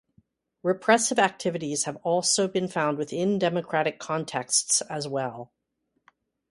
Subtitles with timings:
[0.63, 5.51] Repressive activities have also been found within democratic contexts as well.